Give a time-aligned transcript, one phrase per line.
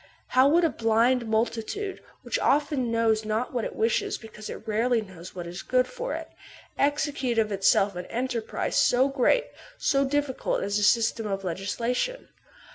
[0.29, 4.99] How would a blind multitude, which often knows not what it wishes because it rarely
[5.01, 6.27] knows what is good for it,
[6.75, 9.45] execute of itself an enterprise so great,
[9.77, 12.29] so difficult, as a system of legislation